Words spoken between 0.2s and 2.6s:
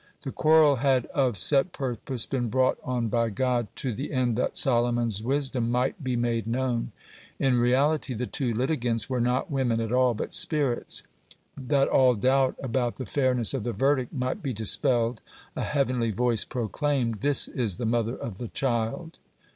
The quarrel had of set purpose been